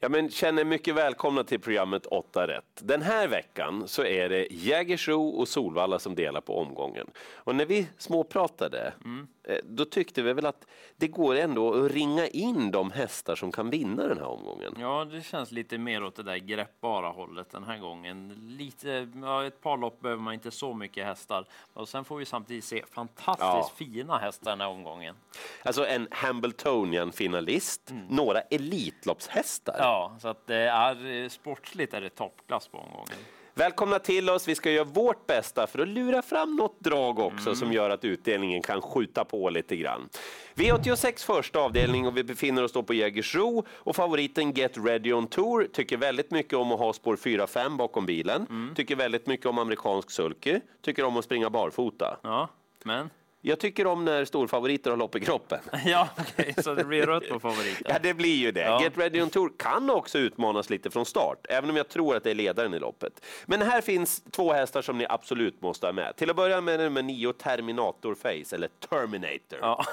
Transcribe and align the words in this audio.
Ja, 0.00 0.08
men 0.08 0.30
känner 0.30 0.64
mycket 0.64 0.94
välkomna 0.94 1.44
till 1.44 1.60
programmet 1.60 2.06
8 2.06 2.46
rätt. 2.46 2.64
Den 2.82 3.02
här 3.02 3.28
veckan 3.28 3.88
så 3.88 4.04
är 4.04 4.28
det 4.28 4.46
Jägersro 4.50 5.28
och 5.28 5.48
Solvalla 5.48 5.98
som 5.98 6.14
delar 6.14 6.40
på 6.40 6.58
omgången. 6.58 7.06
Och 7.34 7.54
när 7.54 7.66
vi 7.66 7.88
småpratade, 7.98 8.92
mm. 9.04 9.28
då 9.62 9.84
tyckte 9.84 10.22
vi 10.22 10.32
väl 10.32 10.46
att 10.46 10.66
det 10.96 11.08
går 11.08 11.34
ändå 11.34 11.74
att 11.74 11.92
ringa 11.92 12.26
in 12.26 12.70
de 12.70 12.90
hästar 12.90 13.36
som 13.36 13.52
kan 13.52 13.70
vinna 13.70 14.06
den 14.06 14.18
här 14.18 14.26
omgången. 14.26 14.74
Ja, 14.78 15.04
det 15.04 15.22
känns 15.22 15.52
lite 15.52 15.78
mer 15.78 16.04
åt 16.04 16.16
det 16.16 16.22
där 16.22 16.36
greppbara 16.36 17.08
hållet 17.08 17.50
den 17.50 17.64
här 17.64 17.78
gången. 17.78 18.34
Lite, 18.58 19.08
ja, 19.22 19.44
ett 19.44 19.60
par 19.60 19.76
lopp 19.76 20.00
behöver 20.00 20.22
man 20.22 20.34
inte 20.34 20.50
så 20.50 20.74
mycket 20.74 21.06
hästar. 21.06 21.44
Och 21.72 21.88
sen 21.88 22.04
får 22.04 22.16
vi 22.16 22.24
samtidigt 22.24 22.64
se 22.64 22.84
fantastiskt 22.90 23.40
ja. 23.42 23.70
fina 23.76 24.18
hästar 24.18 24.50
den 24.50 24.60
här 24.60 24.68
omgången. 24.68 25.14
Alltså 25.62 25.86
en 25.86 26.08
Hambletonian 26.10 27.12
finalist, 27.12 27.90
mm. 27.90 28.06
några 28.06 28.40
Elitloppshästar. 28.40 29.76
Ja, 29.78 29.87
så 30.20 30.28
att 30.28 30.46
det 30.46 30.56
är 30.56 31.28
sportsligt 31.28 31.94
är 31.94 32.00
det 32.00 32.10
toppklass 32.10 32.68
på 32.68 32.78
omgången. 32.78 33.18
Välkomna 33.58 33.98
till 33.98 34.30
oss. 34.30 34.48
Vi 34.48 34.54
ska 34.54 34.70
göra 34.70 34.84
vårt 34.84 35.26
bästa 35.26 35.66
för 35.66 35.78
att 35.78 35.88
lura 35.88 36.22
fram 36.22 36.56
något 36.56 36.80
drag 36.80 37.18
också 37.18 37.46
mm. 37.46 37.56
som 37.56 37.72
gör 37.72 37.90
att 37.90 38.04
utdelningen 38.04 38.62
kan 38.62 38.80
skjuta 38.80 39.24
på 39.24 39.50
lite 39.50 39.76
grann. 39.76 40.08
V86 40.54 41.26
första 41.26 41.58
avdelning 41.58 42.06
och 42.06 42.16
vi 42.16 42.24
befinner 42.24 42.64
oss 42.64 42.72
då 42.72 42.82
på 42.82 42.94
Jägersro 42.94 43.66
och 43.70 43.96
favoriten 43.96 44.52
Get 44.52 44.72
Ready 44.76 45.12
On 45.12 45.26
Tour 45.26 45.68
tycker 45.72 45.96
väldigt 45.96 46.30
mycket 46.30 46.54
om 46.54 46.72
att 46.72 46.78
ha 46.78 46.92
spår 46.92 47.16
4-5 47.16 47.76
bakom 47.76 48.06
bilen. 48.06 48.46
Mm. 48.50 48.74
Tycker 48.74 48.96
väldigt 48.96 49.26
mycket 49.26 49.46
om 49.46 49.58
amerikansk 49.58 50.10
sulky. 50.10 50.60
Tycker 50.82 51.04
om 51.04 51.16
att 51.16 51.24
springa 51.24 51.50
barfota. 51.50 52.18
Ja, 52.22 52.48
men? 52.84 53.10
Jag 53.40 53.58
tycker 53.58 53.86
om 53.86 54.04
när 54.04 54.24
storfavoriter 54.24 54.90
har 54.90 54.96
lopp 54.96 55.16
i 55.16 55.20
kroppen. 55.20 55.58
ja, 55.84 56.08
okay, 56.18 56.54
så 56.62 56.74
det 56.74 56.84
blir 56.84 57.06
rött 57.06 57.28
på 57.28 57.40
favoriter? 57.40 57.86
ja, 57.88 57.98
det 58.02 58.14
blir 58.14 58.36
ju 58.36 58.52
det. 58.52 58.60
Ja. 58.60 58.82
Get 58.82 58.98
Ready 58.98 59.22
On 59.22 59.30
Tour 59.30 59.52
kan 59.58 59.90
också 59.90 60.18
utmanas 60.18 60.70
lite 60.70 60.90
från 60.90 61.06
start, 61.06 61.46
även 61.48 61.70
om 61.70 61.76
jag 61.76 61.88
tror 61.88 62.16
att 62.16 62.24
det 62.24 62.30
är 62.30 62.34
ledaren 62.34 62.74
i 62.74 62.78
loppet. 62.78 63.24
Men 63.46 63.62
här 63.62 63.80
finns 63.80 64.22
två 64.30 64.52
hästar 64.52 64.82
som 64.82 64.98
ni 64.98 65.06
absolut 65.08 65.62
måste 65.62 65.86
ha 65.86 65.92
med. 65.92 66.16
Till 66.16 66.30
att 66.30 66.36
börja 66.36 66.60
med 66.60 66.80
nummer 66.80 67.02
nio, 67.02 67.32
Terminator 67.32 68.14
Face, 68.14 68.56
eller 68.56 68.68
Terminator. 68.68 69.58
Ja. 69.60 69.84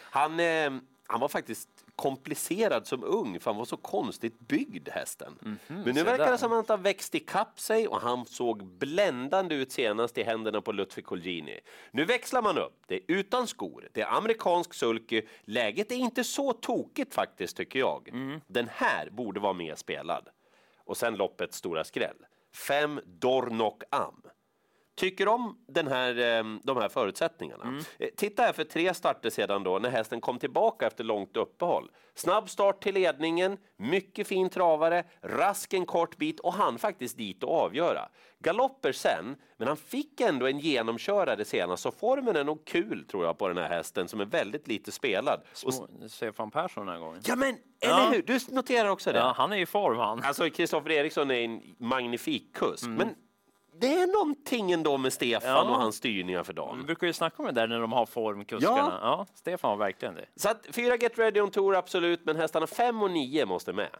han, 0.00 0.40
eh, 0.40 0.70
han 1.06 1.20
var 1.20 1.28
faktiskt 1.28 1.68
komplicerad 1.96 2.86
som 2.86 3.04
ung, 3.04 3.40
för 3.40 3.50
han 3.50 3.58
var 3.58 3.64
så 3.64 3.76
konstigt 3.76 4.40
byggd 4.40 4.88
hästen. 4.88 5.38
Mm 5.42 5.58
-hmm, 5.66 5.84
Men 5.84 5.94
nu 5.94 6.02
verkar 6.02 6.30
det 6.30 6.38
som 6.38 6.52
att 6.52 6.68
han 6.68 6.78
har 6.78 6.84
växt 6.84 7.14
ikapp 7.14 7.60
sig 7.60 7.88
och 7.88 8.00
han 8.00 8.26
såg 8.26 8.64
bländande 8.64 9.54
ut 9.54 9.72
senast 9.72 10.18
i 10.18 10.22
händerna 10.22 10.60
på 10.60 10.72
Lutfi 10.72 11.02
Colgjini. 11.02 11.60
Nu 11.90 12.04
växlar 12.04 12.42
man 12.42 12.58
upp. 12.58 12.82
Det 12.86 12.94
är 12.94 13.02
utan 13.06 13.46
skor, 13.46 13.88
det 13.92 14.00
är 14.00 14.16
amerikansk 14.16 14.74
sulky. 14.74 15.22
Läget 15.44 15.92
är 15.92 15.96
inte 15.96 16.24
så 16.24 16.52
tokigt 16.52 17.14
faktiskt, 17.14 17.56
tycker 17.56 17.78
jag. 17.78 18.08
Mm. 18.08 18.40
Den 18.46 18.68
här 18.72 19.10
borde 19.10 19.40
vara 19.40 19.52
mer 19.52 19.74
spelad. 19.74 20.28
Och 20.84 20.96
sen 20.96 21.16
loppets 21.16 21.56
stora 21.58 21.84
skräll. 21.84 22.16
Fem 22.52 23.00
Dornok 23.06 23.82
Am 23.90 24.22
tycker 24.94 25.28
om 25.28 25.58
den 25.66 25.86
här, 25.86 26.18
ehm, 26.18 26.60
de 26.62 26.76
här 26.76 26.88
förutsättningarna. 26.88 27.64
Mm. 27.64 27.84
Eh, 27.98 28.08
titta 28.16 28.42
här 28.42 28.52
för 28.52 28.64
tre 28.64 28.94
starter 28.94 29.30
sedan 29.30 29.62
då 29.62 29.78
när 29.78 29.90
hästen 29.90 30.20
kom 30.20 30.38
tillbaka 30.38 30.86
efter 30.86 31.04
långt 31.04 31.36
uppehåll. 31.36 31.90
Snabb 32.14 32.50
start 32.50 32.82
till 32.82 32.94
ledningen, 32.94 33.58
mycket 33.76 34.26
fin 34.26 34.50
travare, 34.50 35.04
rask 35.22 35.72
en 35.72 35.86
kort 35.86 36.16
bit 36.16 36.40
och 36.40 36.52
han 36.52 36.78
faktiskt 36.78 37.18
dit 37.18 37.42
och 37.42 37.60
avgöra. 37.60 38.08
Galopper 38.38 38.92
sen, 38.92 39.36
men 39.56 39.68
han 39.68 39.76
fick 39.76 40.20
ändå 40.20 40.46
en 40.46 40.58
genomkörare 40.58 41.44
senast 41.44 41.82
så 41.82 41.90
formen 41.90 42.36
är 42.36 42.44
nog 42.44 42.64
kul 42.64 43.06
tror 43.10 43.24
jag 43.24 43.38
på 43.38 43.48
den 43.48 43.56
här 43.56 43.68
hästen 43.68 44.08
som 44.08 44.20
är 44.20 44.24
väldigt 44.24 44.68
lite 44.68 44.92
spelad. 44.92 45.40
Små, 45.52 45.88
Stefan 46.08 46.50
Persson 46.50 46.86
den 46.86 46.94
här 46.94 47.00
gången. 47.00 47.20
Ja 47.26 47.36
men 47.36 47.56
eller 47.80 47.94
ja. 47.94 48.10
hur, 48.12 48.22
du 48.22 48.38
noterar 48.48 48.88
också 48.88 49.12
det. 49.12 49.18
Ja, 49.18 49.34
han 49.36 49.52
är 49.52 49.56
i 49.56 49.66
form 49.66 49.98
han. 49.98 50.22
Alltså 50.22 50.50
Kristoffer 50.50 50.90
Eriksson 50.90 51.30
är 51.30 51.44
en 51.44 51.62
magnifik 51.78 52.56
kusk, 52.56 52.84
mm. 52.84 52.96
men 52.96 53.14
det 53.80 53.94
är 53.94 54.06
någonting 54.06 54.72
ändå 54.72 54.98
med 54.98 55.12
Stefan 55.12 55.50
ja. 55.50 55.62
och 55.62 55.76
hans 55.76 55.96
styrningar 55.96 56.42
för 56.42 56.52
dagen. 56.52 56.78
Vi 56.78 56.84
brukar 56.84 57.06
ju 57.06 57.12
snacka 57.12 57.36
om 57.38 57.46
det 57.46 57.52
där 57.52 57.66
när 57.66 57.80
de 57.80 57.92
har 57.92 58.06
formkuskarna. 58.06 58.76
Ja. 58.76 58.98
ja, 59.02 59.26
Stefan 59.34 59.70
har 59.70 59.76
verkligen 59.76 60.14
det. 60.14 60.26
Så 60.36 60.48
att 60.48 60.66
fyra 60.72 60.96
Get 60.96 61.18
Ready 61.18 61.40
on 61.40 61.50
Tour, 61.50 61.74
absolut, 61.74 62.24
men 62.24 62.36
hästarna 62.36 62.66
fem 62.66 63.02
och 63.02 63.10
nio 63.10 63.46
måste 63.46 63.72
med. 63.72 63.90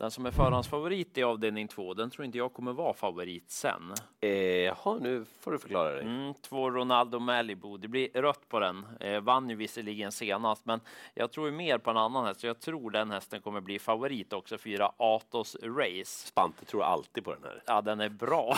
Den 0.00 0.10
som 0.10 0.26
är 0.26 0.30
förhandsfavorit 0.30 1.18
i 1.18 1.22
avdelning 1.22 1.68
två, 1.68 1.94
den 1.94 2.10
tror 2.10 2.24
inte 2.24 2.38
jag 2.38 2.52
kommer 2.52 2.72
vara 2.72 2.94
favorit 2.94 3.50
sen. 3.50 3.94
Eh, 4.20 4.30
jaha, 4.30 4.98
nu 5.00 5.24
får 5.40 5.52
du 5.52 5.58
förklara 5.58 5.92
dig. 5.92 6.02
Mm, 6.02 6.34
två 6.34 6.70
Ronaldo 6.70 7.18
Malibu. 7.18 7.78
Det 7.78 7.88
blir 7.88 8.08
rött 8.14 8.48
på 8.48 8.60
den. 8.60 8.86
Eh, 9.00 9.20
vann 9.20 9.50
ju 9.50 9.56
visserligen 9.56 10.12
senast, 10.12 10.66
men 10.66 10.80
jag 11.14 11.32
tror 11.32 11.50
mer 11.50 11.78
på 11.78 11.90
en 11.90 11.96
annan 11.96 12.26
häst. 12.26 12.40
Så 12.40 12.46
jag 12.46 12.60
tror 12.60 12.90
den 12.90 13.10
hästen 13.10 13.40
kommer 13.40 13.60
bli 13.60 13.78
favorit 13.78 14.32
också. 14.32 14.58
Fyra 14.58 14.92
Atos 14.96 15.56
Race. 15.62 16.26
Spante 16.26 16.64
tror 16.64 16.82
alltid 16.82 17.24
på 17.24 17.34
den 17.34 17.42
här. 17.42 17.62
Ja, 17.66 17.80
den 17.80 18.00
är 18.00 18.08
bra. 18.08 18.56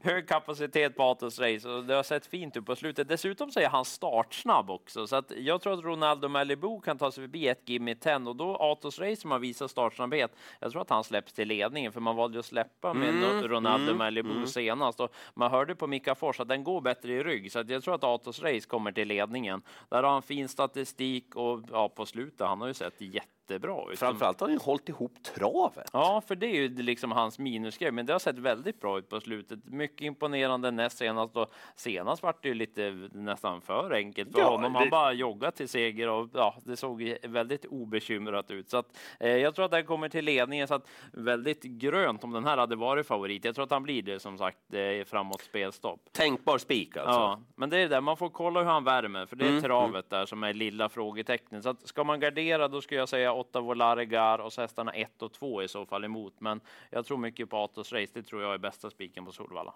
Hög 0.10 0.28
kapacitet 0.28 0.96
på 0.96 1.02
Atos 1.02 1.38
Race 1.38 1.68
och 1.68 1.84
det 1.84 1.94
har 1.94 2.02
sett 2.02 2.26
fint 2.26 2.56
ut 2.56 2.66
på 2.66 2.76
slutet. 2.76 3.08
Dessutom 3.08 3.50
så 3.50 3.60
är 3.60 3.68
han 3.68 3.84
startsnabb 3.84 4.70
också, 4.70 5.06
så 5.06 5.16
att 5.16 5.32
jag 5.36 5.60
tror 5.60 5.72
att 5.72 5.84
Ronaldo 5.84 6.28
Malibu 6.28 6.80
kan 6.80 6.98
ta 6.98 7.12
sig 7.12 7.24
förbi 7.24 7.48
ett 7.48 7.68
Gimme 7.68 7.94
10 7.94 8.16
och 8.16 8.36
då 8.36 8.56
Atos 8.56 8.98
Race 8.98 9.16
som 9.16 9.30
har 9.30 9.51
visar 9.52 9.68
startsnabbhet. 9.68 10.32
Jag 10.60 10.72
tror 10.72 10.82
att 10.82 10.90
han 10.90 11.04
släpps 11.04 11.32
till 11.32 11.48
ledningen, 11.48 11.92
för 11.92 12.00
man 12.00 12.16
valde 12.16 12.38
att 12.38 12.44
släppa 12.44 12.94
med 12.94 13.08
mm, 13.08 13.48
Ronaldo 13.48 13.86
mm, 13.86 13.98
Malibu 13.98 14.30
mm. 14.30 14.46
senast. 14.46 15.00
Och 15.00 15.12
man 15.34 15.50
hörde 15.50 15.74
på 15.74 15.86
Mika 15.86 16.14
Fors 16.14 16.40
att 16.40 16.48
den 16.48 16.64
går 16.64 16.80
bättre 16.80 17.12
i 17.12 17.22
rygg, 17.22 17.52
så 17.52 17.64
jag 17.68 17.82
tror 17.82 17.94
att 17.94 18.04
Atos 18.04 18.42
Race 18.42 18.68
kommer 18.68 18.92
till 18.92 19.08
ledningen. 19.08 19.62
Där 19.88 20.02
har 20.02 20.10
han 20.10 20.22
fin 20.22 20.48
statistik 20.48 21.36
och 21.36 21.60
ja, 21.72 21.88
på 21.88 22.06
slutet, 22.06 22.46
han 22.46 22.60
har 22.60 22.68
ju 22.68 22.74
sett 22.74 23.00
jätte 23.00 23.41
jättebra 23.52 23.92
ut. 23.92 23.98
Framförallt 23.98 24.40
har 24.40 24.46
han 24.46 24.54
ju 24.54 24.60
hållit 24.60 24.88
ihop 24.88 25.22
travet. 25.22 25.90
Ja, 25.92 26.22
för 26.26 26.36
det 26.36 26.46
är 26.46 26.54
ju 26.54 26.68
liksom 26.68 27.12
hans 27.12 27.38
minusgrej, 27.38 27.90
men 27.90 28.06
det 28.06 28.12
har 28.12 28.18
sett 28.18 28.38
väldigt 28.38 28.80
bra 28.80 28.98
ut 28.98 29.08
på 29.08 29.20
slutet. 29.20 29.64
Mycket 29.64 30.00
imponerande 30.00 30.70
näst 30.70 30.98
senast 30.98 31.36
och 31.36 31.52
senast 31.76 32.22
var 32.22 32.34
det 32.42 32.48
ju 32.48 32.54
lite 32.54 33.08
nästan 33.12 33.60
för 33.60 33.92
enkelt 33.92 34.32
för 34.32 34.40
ja, 34.40 34.50
honom. 34.50 34.74
Han 34.74 34.84
det... 34.84 34.90
bara 34.90 35.12
joggat 35.12 35.56
till 35.56 35.68
seger 35.68 36.08
och 36.08 36.28
ja, 36.34 36.54
det 36.64 36.76
såg 36.76 37.16
väldigt 37.22 37.64
obekymrat 37.64 38.50
ut. 38.50 38.70
Så 38.70 38.76
att, 38.76 38.98
eh, 39.20 39.36
jag 39.36 39.54
tror 39.54 39.64
att 39.64 39.70
den 39.70 39.84
kommer 39.86 40.08
till 40.08 40.24
ledningen 40.24 40.68
så 40.68 40.74
att 40.74 40.88
väldigt 41.12 41.62
grönt 41.62 42.24
om 42.24 42.32
den 42.32 42.44
här 42.44 42.56
hade 42.56 42.76
varit 42.76 43.06
favorit. 43.06 43.44
Jag 43.44 43.54
tror 43.54 43.64
att 43.64 43.70
han 43.70 43.82
blir 43.82 44.02
det 44.02 44.20
som 44.20 44.38
sagt 44.38 44.58
eh, 44.74 45.04
framåt 45.06 45.40
spelstopp. 45.40 46.00
Tänkbar 46.12 46.58
spik 46.58 46.96
alltså. 46.96 47.20
Ja, 47.20 47.40
men 47.56 47.70
det 47.70 47.78
är 47.78 47.88
det 47.88 48.00
man 48.00 48.16
får 48.16 48.28
kolla 48.28 48.60
hur 48.60 48.66
han 48.66 48.84
värmer, 48.84 49.26
för 49.26 49.36
det 49.36 49.44
är 49.44 49.48
mm. 49.48 49.62
travet 49.62 50.10
där 50.10 50.26
som 50.26 50.42
är 50.42 50.54
lilla 50.54 50.88
frågetecknet. 50.88 51.62
Så 51.62 51.68
att, 51.68 51.88
ska 51.88 52.04
man 52.04 52.20
gardera, 52.20 52.68
då 52.68 52.80
skulle 52.80 53.00
jag 53.00 53.08
säga 53.08 53.32
åtta 53.42 53.60
Volare 53.60 54.42
och 54.42 54.52
så 54.52 54.60
hästarna 54.60 54.92
1 54.92 55.22
och 55.22 55.32
2 55.32 55.62
i 55.62 55.68
så 55.68 55.86
fall 55.86 56.04
emot. 56.04 56.34
Men 56.38 56.60
jag 56.90 57.06
tror 57.06 57.18
mycket 57.18 57.50
på 57.50 57.56
Atos 57.56 57.92
Race. 57.92 58.12
Det 58.14 58.22
tror 58.22 58.42
jag 58.42 58.54
är 58.54 58.58
bästa 58.58 58.90
spiken 58.90 59.24
på 59.24 59.32
Solvalla. 59.32 59.74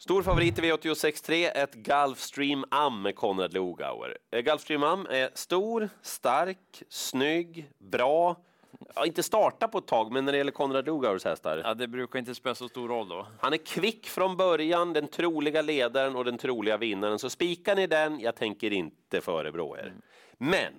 Stor 0.00 0.22
favorit 0.22 0.58
i 0.58 0.62
V86.3, 0.62 1.50
ett 1.54 1.74
Gulfstream 1.74 2.64
Am 2.70 3.02
med 3.02 3.16
Konrad 3.16 3.52
Lugauer. 3.52 4.18
Eh, 4.30 4.40
Gulfstream 4.40 4.82
Am 4.82 5.06
är 5.10 5.30
stor, 5.34 5.88
stark, 6.02 6.82
snygg, 6.88 7.70
bra. 7.78 8.36
Ja, 8.94 9.06
inte 9.06 9.22
starta 9.22 9.68
på 9.68 9.78
ett 9.78 9.86
tag, 9.86 10.12
men 10.12 10.24
när 10.24 10.32
det 10.32 10.38
gäller 10.38 10.52
Konrad 10.52 10.86
Lugauers 10.86 11.24
hästar. 11.24 11.60
Ja, 11.64 11.74
det 11.74 11.88
brukar 11.88 12.18
inte 12.18 12.34
spela 12.34 12.54
så 12.54 12.68
stor 12.68 12.88
roll 12.88 13.08
då. 13.08 13.26
Han 13.40 13.52
är 13.52 13.56
kvick 13.56 14.06
från 14.06 14.36
början, 14.36 14.92
den 14.92 15.08
troliga 15.08 15.62
ledaren 15.62 16.16
och 16.16 16.24
den 16.24 16.38
troliga 16.38 16.76
vinnaren. 16.76 17.18
Så 17.18 17.30
spikar 17.30 17.76
ni 17.76 17.86
den, 17.86 18.20
jag 18.20 18.36
tänker 18.36 18.72
inte 18.72 19.20
förebrå 19.20 19.76
er. 19.76 19.86
Mm. 19.86 20.02
Men 20.38 20.72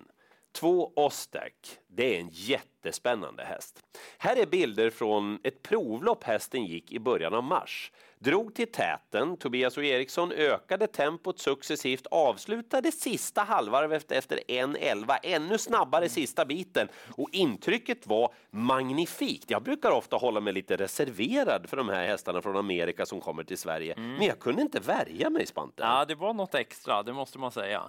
Två 0.52 0.92
Ostak, 0.96 1.54
det 1.88 2.16
är 2.16 2.20
en 2.20 2.30
jättespännande 2.32 3.44
häst. 3.44 3.80
Här 4.18 4.36
är 4.36 4.46
bilder 4.46 4.90
från 4.90 5.40
ett 5.44 5.62
provlopp 5.62 6.24
hästen 6.24 6.66
gick 6.66 6.92
i 6.92 7.00
början 7.00 7.34
av 7.34 7.44
mars. 7.44 7.92
Drog 8.20 8.56
till 8.56 8.72
täten, 8.72 9.38
Tobias 9.38 9.78
och 9.78 9.84
Eriksson 9.84 10.32
ökade 10.32 10.88
tempot 10.88 11.40
successivt, 11.40 12.08
avslutade 12.12 12.92
sista 12.92 13.44
halvvarvet 13.44 14.12
efter 14.12 14.40
1.11, 14.48 15.18
ännu 15.24 15.58
snabbare 15.58 16.02
mm. 16.02 16.10
sista 16.10 16.46
biten 16.46 16.88
och 17.18 17.30
intrycket 17.32 18.08
var 18.08 18.34
magnifikt. 18.52 19.52
Jag 19.52 19.64
brukar 19.64 19.92
ofta 19.92 20.16
hålla 20.16 20.40
mig 20.40 20.54
lite 20.54 20.76
reserverad 20.76 21.70
för 21.70 21.78
de 21.78 21.90
här 21.90 22.08
hästarna 22.08 22.42
från 22.42 22.58
Amerika 22.58 23.06
som 23.06 23.22
kommer 23.22 23.44
till 23.44 23.58
Sverige, 23.58 23.94
mm. 23.94 24.14
men 24.14 24.28
jag 24.28 24.40
kunde 24.40 24.62
inte 24.62 24.80
värja 24.80 25.30
mig 25.30 25.46
Spante. 25.46 25.84
Ja, 25.84 26.06
det 26.06 26.16
var 26.16 26.34
något 26.34 26.56
extra, 26.56 27.04
det 27.04 27.14
måste 27.14 27.40
man 27.40 27.52
säga. 27.52 27.84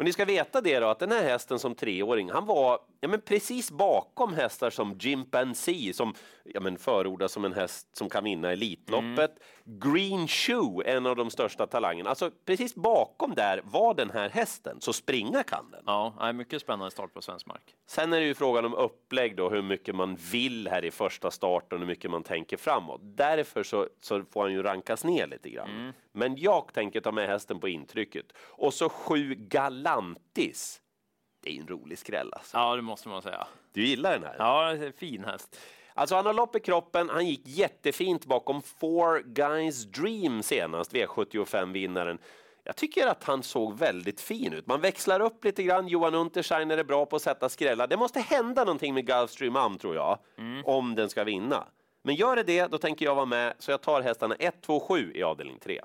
Och 0.00 0.04
ni 0.04 0.12
ska 0.12 0.24
veta 0.24 0.60
det 0.60 0.80
då, 0.80 0.86
att 0.86 0.98
den 0.98 1.12
här 1.12 1.22
hästen 1.22 1.58
som 1.58 1.74
treåring, 1.74 2.30
han 2.30 2.46
var 2.46 2.78
ja, 3.00 3.08
men 3.08 3.20
precis 3.20 3.70
bakom 3.70 4.34
hästar 4.34 4.70
som 4.70 4.98
Jimpanzee 5.00 5.92
som 5.92 6.14
ja, 6.44 6.60
men 6.60 6.78
förordas 6.78 7.32
som 7.32 7.44
en 7.44 7.52
häst 7.52 7.96
som 7.96 8.08
kan 8.08 8.24
vinna 8.24 8.52
Elitloppet. 8.52 9.30
Mm. 9.66 9.80
Green 9.80 10.28
Shoe, 10.28 10.84
en 10.84 11.06
av 11.06 11.16
de 11.16 11.30
största 11.30 11.66
talangerna. 11.66 12.10
Alltså 12.10 12.30
precis 12.44 12.74
bakom 12.74 13.34
där 13.34 13.60
var 13.64 13.94
den 13.94 14.10
här 14.10 14.28
hästen, 14.30 14.80
så 14.80 14.92
springa 14.92 15.42
kan 15.42 15.70
den. 15.70 15.82
Ja, 15.86 16.32
mycket 16.32 16.62
spännande 16.62 16.90
start 16.90 17.14
på 17.14 17.22
svensk 17.22 17.46
mark. 17.46 17.74
Sen 17.86 18.12
är 18.12 18.20
det 18.20 18.26
ju 18.26 18.34
frågan 18.34 18.64
om 18.64 18.74
upplägg 18.74 19.36
då, 19.36 19.50
hur 19.50 19.62
mycket 19.62 19.94
man 19.94 20.16
vill 20.32 20.68
här 20.68 20.84
i 20.84 20.90
första 20.90 21.30
starten 21.30 21.76
och 21.76 21.78
hur 21.78 21.86
mycket 21.86 22.10
man 22.10 22.22
tänker 22.22 22.56
framåt. 22.56 23.00
Därför 23.02 23.62
så, 23.62 23.88
så 24.00 24.24
får 24.32 24.42
han 24.42 24.52
ju 24.52 24.62
rankas 24.62 25.04
ner 25.04 25.26
lite 25.26 25.50
grann. 25.50 25.70
Mm. 25.70 25.92
Men 26.12 26.36
jag 26.36 26.72
tänker 26.74 27.00
ta 27.00 27.12
med 27.12 27.28
hästen 27.28 27.60
på 27.60 27.68
intrycket. 27.68 28.26
Och 28.38 28.74
så 28.74 28.88
sju 28.88 29.34
Galantis 29.90 30.80
Det 31.42 31.50
är 31.50 31.60
en 31.60 31.68
rolig 31.68 31.98
skräll 31.98 32.32
alltså. 32.32 32.56
Ja, 32.56 32.76
det 32.76 32.82
måste 32.82 33.08
man 33.08 33.22
säga. 33.22 33.46
Du 33.72 33.86
gillar 33.86 34.12
den 34.12 34.22
här? 34.22 34.36
Ja, 34.38 34.92
fin 34.96 35.24
häst. 35.24 35.60
Alltså 35.94 36.14
han 36.14 36.26
har 36.26 36.34
lopp 36.34 36.56
i 36.56 36.60
kroppen, 36.60 37.08
han 37.08 37.26
gick 37.26 37.42
jättefint 37.44 38.26
bakom 38.26 38.62
Four 38.62 39.22
Guys 39.22 39.84
Dream 39.84 40.42
senast, 40.42 40.92
V75-vinnaren. 40.94 42.18
Jag 42.64 42.76
tycker 42.76 43.06
att 43.06 43.24
han 43.24 43.42
såg 43.42 43.78
väldigt 43.78 44.20
fin 44.20 44.52
ut. 44.52 44.66
Man 44.66 44.80
växlar 44.80 45.20
upp 45.20 45.44
lite 45.44 45.62
grann. 45.62 45.88
Johan 45.88 46.14
Untersteiner 46.14 46.78
är 46.78 46.84
bra 46.84 47.06
på 47.06 47.16
att 47.16 47.22
sätta 47.22 47.48
skrällar. 47.48 47.86
Det 47.86 47.96
måste 47.96 48.20
hända 48.20 48.64
någonting 48.64 48.94
med 48.94 49.06
Gulfstream 49.06 49.56
Am 49.56 49.78
tror 49.78 49.94
jag, 49.94 50.18
mm. 50.38 50.64
om 50.64 50.94
den 50.94 51.08
ska 51.10 51.24
vinna. 51.24 51.66
Men 52.02 52.14
gör 52.14 52.36
det 52.36 52.42
det, 52.42 52.66
då 52.66 52.78
tänker 52.78 53.04
jag 53.04 53.14
vara 53.14 53.26
med, 53.26 53.54
så 53.58 53.70
jag 53.70 53.80
tar 53.80 54.02
hästarna 54.02 54.34
1, 54.34 54.62
2, 54.62 54.80
7 54.80 55.12
i 55.14 55.22
avdelning 55.22 55.58
3. 55.58 55.80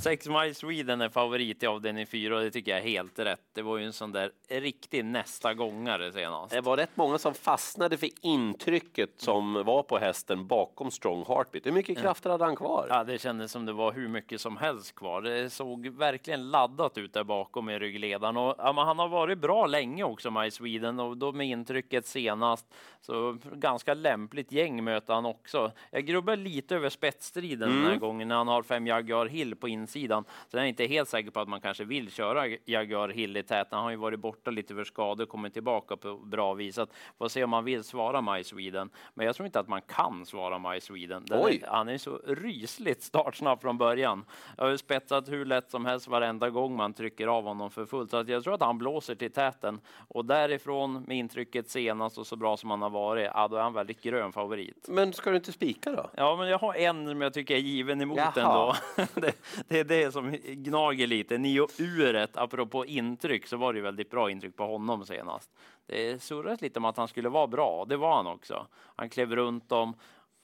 Sex 0.00 0.28
Mile 0.28 0.54
Sweden 0.54 1.00
är 1.00 1.08
favorit 1.08 1.62
i 1.62 1.66
avdelning 1.66 2.06
4 2.06 2.36
och 2.36 2.42
det 2.42 2.50
tycker 2.50 2.70
jag 2.70 2.80
är 2.80 2.84
helt 2.84 3.18
rätt. 3.18 3.40
Det 3.52 3.62
var 3.62 3.78
ju 3.78 3.84
en 3.84 3.92
sån 3.92 4.12
där 4.12 4.30
riktig 4.48 5.04
nästa 5.04 5.54
gångare 5.54 6.12
senast. 6.12 6.54
Det 6.54 6.60
var 6.60 6.76
rätt 6.76 6.90
många 6.94 7.18
som 7.18 7.34
fastnade 7.34 7.96
för 7.96 8.08
intrycket 8.20 9.10
som 9.16 9.64
var 9.64 9.82
på 9.82 9.98
hästen 9.98 10.46
bakom 10.46 10.90
Strong 10.90 11.24
Heartbeat. 11.28 11.66
Hur 11.66 11.72
mycket 11.72 11.98
krafter 11.98 12.30
hade 12.30 12.44
han 12.44 12.56
kvar? 12.56 12.86
Ja, 12.88 13.04
det 13.04 13.18
kändes 13.18 13.52
som 13.52 13.66
det 13.66 13.72
var 13.72 13.92
hur 13.92 14.08
mycket 14.08 14.40
som 14.40 14.56
helst 14.56 14.94
kvar. 14.94 15.22
Det 15.22 15.50
såg 15.50 15.86
verkligen 15.88 16.50
laddat 16.50 16.98
ut 16.98 17.12
där 17.12 17.24
bakom 17.24 17.70
i 17.70 17.78
ryggledaren 17.78 18.36
och 18.36 18.54
ja, 18.58 18.84
han 18.84 18.98
har 18.98 19.08
varit 19.08 19.38
bra 19.38 19.66
länge 19.66 20.04
också, 20.04 20.30
My 20.30 20.50
Sweden 20.50 21.00
och 21.00 21.16
då 21.16 21.32
med 21.32 21.46
intrycket 21.46 22.06
senast. 22.06 22.66
Så 23.00 23.38
ganska 23.52 23.94
lämpligt 23.94 24.52
gäng 24.52 24.84
möter 24.84 25.14
han 25.14 25.26
också. 25.26 25.72
Jag 25.90 26.06
grubbar 26.06 26.36
lite 26.36 26.76
över 26.76 26.88
spetsstriden 26.88 27.68
mm. 27.68 27.74
den 27.74 27.84
här 27.84 27.92
mm. 27.92 28.00
gången 28.00 28.28
när 28.28 28.36
han 28.36 28.48
har 28.48 28.62
fem 28.62 28.86
Jaguar 28.86 29.26
Hill 29.26 29.56
på 29.56 29.68
insidan 29.68 29.81
insidan. 29.82 30.24
Så 30.48 30.56
jag 30.56 30.64
är 30.64 30.68
inte 30.68 30.86
helt 30.86 31.08
säker 31.08 31.30
på 31.30 31.40
att 31.40 31.48
man 31.48 31.60
kanske 31.60 31.84
vill 31.84 32.10
köra 32.10 32.46
Jaguar 32.64 33.08
Hill 33.08 33.36
i 33.36 33.42
täten. 33.42 33.76
Han 33.76 33.84
har 33.84 33.90
ju 33.90 33.96
varit 33.96 34.20
borta 34.20 34.50
lite 34.50 34.74
för 34.74 34.84
skador, 34.84 35.26
kommit 35.26 35.52
tillbaka 35.52 35.96
på 35.96 36.16
bra 36.16 36.54
vis. 36.54 36.74
Så 36.74 36.86
får 37.18 37.28
se 37.28 37.44
om 37.44 37.50
man 37.50 37.64
vill 37.64 37.84
svara 37.84 38.20
My 38.20 38.44
Sweden. 38.44 38.90
Men 39.14 39.26
jag 39.26 39.36
tror 39.36 39.46
inte 39.46 39.60
att 39.60 39.68
man 39.68 39.82
kan 39.82 40.26
svara 40.26 40.58
My 40.58 40.80
Sweden. 40.80 41.24
Är, 41.30 41.66
han 41.68 41.88
är 41.88 41.98
så 41.98 42.20
rysligt 42.26 43.02
startsnabb 43.02 43.60
från 43.60 43.78
början. 43.78 44.24
Jag 44.56 44.64
har 44.64 44.76
spetsat 44.76 45.28
hur 45.28 45.44
lätt 45.44 45.70
som 45.70 45.86
helst 45.86 46.08
varenda 46.08 46.50
gång 46.50 46.76
man 46.76 46.92
trycker 46.94 47.26
av 47.26 47.44
honom 47.44 47.70
för 47.70 47.86
fullt. 47.86 48.10
Så 48.10 48.16
att 48.16 48.28
jag 48.28 48.44
tror 48.44 48.54
att 48.54 48.62
han 48.62 48.78
blåser 48.78 49.14
till 49.14 49.32
täten 49.32 49.80
och 50.08 50.24
därifrån 50.24 51.02
med 51.02 51.16
intrycket 51.16 51.70
senast 51.70 52.18
och 52.18 52.26
så 52.26 52.36
bra 52.36 52.56
som 52.56 52.70
han 52.70 52.82
har 52.82 52.90
varit, 52.90 53.30
ja, 53.34 53.48
då 53.48 53.56
är 53.56 53.62
han 53.62 53.72
väldigt 53.72 54.02
grön 54.02 54.32
favorit. 54.32 54.86
Men 54.88 55.12
ska 55.12 55.30
du 55.30 55.36
inte 55.36 55.52
spika 55.52 55.90
då? 55.90 56.10
Ja, 56.16 56.36
men 56.36 56.48
jag 56.48 56.58
har 56.58 56.74
en 56.74 57.06
som 57.08 57.20
jag 57.20 57.34
tycker 57.34 57.54
är 57.54 57.58
given 57.58 58.00
emot 58.00 58.18
Jaha. 58.18 58.32
ändå. 58.36 58.74
det, 59.20 59.34
det, 59.72 59.78
är 59.78 59.84
det 59.84 60.12
som 60.12 60.30
gnager 60.42 61.06
lite. 61.06 61.38
Nio 61.38 61.68
uret, 61.78 62.36
apropå 62.36 62.86
intryck, 62.86 63.46
så 63.46 63.56
var 63.56 63.72
det 63.72 63.80
väldigt 63.80 64.10
bra 64.10 64.30
intryck 64.30 64.56
på 64.56 64.66
honom 64.66 65.06
senast. 65.06 65.50
Det 65.86 66.22
surras 66.22 66.60
lite 66.60 66.78
om 66.78 66.84
att 66.84 66.96
han 66.96 67.08
skulle 67.08 67.28
vara 67.28 67.46
bra. 67.46 67.84
Det 67.88 67.96
var 67.96 68.16
han 68.16 68.26
också. 68.26 68.66
Han 68.96 69.08
klev 69.08 69.36
runt 69.36 69.68
dem 69.68 69.94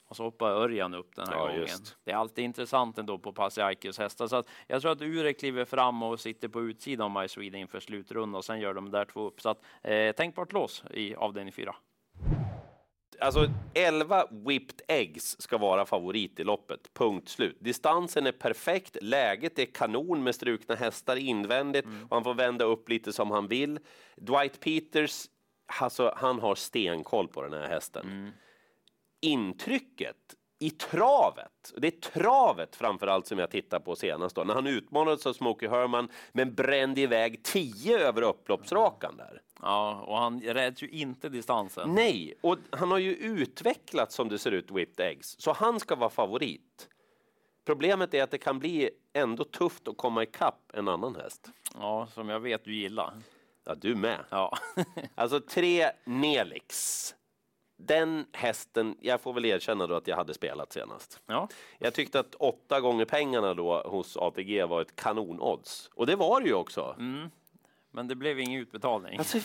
och 0.09 0.15
så 0.15 0.23
hoppade 0.23 0.55
Örjan 0.55 0.93
upp 0.93 1.15
den 1.15 1.27
här 1.27 1.35
ja, 1.35 1.41
gången. 1.41 1.59
Just. 1.59 1.97
Det 2.03 2.11
är 2.11 2.15
alltid 2.15 2.45
intressant 2.45 2.97
ändå 2.97 3.17
på 3.17 3.33
Pasiaikis 3.33 3.97
hästar. 3.97 4.27
Så 4.27 4.35
att 4.35 4.49
jag 4.67 4.81
tror 4.81 4.91
att 4.91 5.01
Ure 5.01 5.33
kliver 5.33 5.65
fram 5.65 6.03
och 6.03 6.19
sitter 6.19 6.47
på 6.47 6.61
utsidan 6.61 7.17
av 7.17 7.21
My 7.21 7.27
Sweden 7.27 7.59
inför 7.59 7.79
slutrundan 7.79 8.35
och 8.35 8.45
sen 8.45 8.59
gör 8.59 8.73
de 8.73 8.91
där 8.91 9.05
två 9.05 9.27
upp. 9.27 9.41
Så 9.41 9.49
att, 9.49 9.61
eh, 9.81 10.11
tänkbart 10.11 10.53
lås 10.53 10.83
i 10.91 11.15
avdelning 11.15 11.53
fyra 11.53 11.75
alltså 13.21 13.51
11 13.73 14.27
whipped 14.31 14.81
eggs 14.87 15.41
ska 15.41 15.57
vara 15.57 15.85
favorit 15.85 16.39
i 16.39 16.43
loppet. 16.43 16.93
Punkt 16.93 17.29
slut. 17.29 17.57
Distansen 17.59 18.27
är 18.27 18.31
perfekt, 18.31 18.97
läget 19.01 19.59
är 19.59 19.65
kanon 19.65 20.23
med 20.23 20.35
strukna 20.35 20.75
hästar 20.75 21.15
invändigt 21.15 21.85
mm. 21.85 22.03
och 22.03 22.15
han 22.15 22.23
får 22.23 22.33
vända 22.33 22.65
upp 22.65 22.89
lite 22.89 23.13
som 23.13 23.31
han 23.31 23.47
vill. 23.47 23.79
Dwight 24.15 24.59
Peters, 24.59 25.25
alltså, 25.81 26.13
han 26.17 26.39
har 26.39 26.55
stenkoll 26.55 27.27
på 27.27 27.41
den 27.41 27.53
här 27.53 27.67
hästen. 27.67 28.05
Mm. 28.05 28.31
Intrycket 29.21 30.35
i 30.59 30.69
travet. 30.69 31.73
Det 31.77 31.87
är 31.87 32.11
travet 32.11 32.75
framför 32.75 33.07
allt 33.07 33.27
som 33.27 33.39
jag 33.39 33.51
tittar 33.51 33.79
på 33.79 33.95
senast 33.95 34.35
då, 34.35 34.43
när 34.43 34.53
han 34.53 34.67
utmanades 34.67 35.25
av 35.25 35.33
Smokey 35.33 35.69
Herman 35.69 36.09
men 36.31 36.53
brände 36.53 37.01
iväg 37.01 37.43
10 37.43 37.99
över 37.99 38.21
upploppsrakan 38.21 39.17
där. 39.17 39.41
Ja, 39.61 40.03
och 40.07 40.17
han 40.17 40.41
räds 40.41 40.83
ju 40.83 40.89
inte 40.89 41.29
distansen. 41.29 41.95
Nej, 41.95 42.33
och 42.41 42.57
han 42.69 42.91
har 42.91 42.97
ju 42.97 43.15
utvecklats 43.15 44.15
som 44.15 44.29
det 44.29 44.39
ser 44.39 44.51
ut, 44.51 44.71
Whipped 44.71 45.05
Eggs, 45.05 45.35
så 45.39 45.53
han 45.53 45.79
ska 45.79 45.95
vara 45.95 46.09
favorit. 46.09 46.89
Problemet 47.65 48.13
är 48.13 48.23
att 48.23 48.31
det 48.31 48.37
kan 48.37 48.59
bli 48.59 48.89
ändå 49.13 49.43
tufft 49.43 49.87
att 49.87 49.97
komma 49.97 50.23
ikapp 50.23 50.71
en 50.73 50.87
annan 50.87 51.15
häst. 51.15 51.49
Ja, 51.75 52.07
som 52.13 52.29
jag 52.29 52.39
vet 52.39 52.65
du 52.65 52.75
gillar. 52.75 53.13
Ja, 53.65 53.75
du 53.75 53.95
med. 53.95 54.19
Ja. 54.29 54.57
alltså 55.15 55.39
tre 55.39 55.91
Nelix 56.03 57.15
den 57.79 58.25
hästen, 58.31 58.97
jag 59.01 59.21
får 59.21 59.33
väl 59.33 59.45
erkänna 59.45 59.87
då 59.87 59.95
att 59.95 60.07
jag 60.07 60.15
hade 60.15 60.33
spelat 60.33 60.73
senast. 60.73 61.19
Ja. 61.25 61.47
Jag 61.77 61.93
tyckte 61.93 62.19
att 62.19 62.35
åtta 62.35 62.79
gånger 62.79 63.05
pengarna 63.05 63.53
då 63.53 63.81
hos 63.81 64.17
ATG 64.17 64.63
var 64.63 64.81
ett 64.81 64.95
kanonodds. 64.95 65.89
Och 65.93 66.07
det 66.07 66.15
var 66.15 66.41
det 66.41 66.47
ju 66.47 66.53
också. 66.53 66.95
Mm. 66.99 67.29
Men 67.91 68.07
det 68.07 68.15
blev 68.15 68.39
ingen 68.39 68.61
utbetalning. 68.61 69.19
Alltså, 69.19 69.37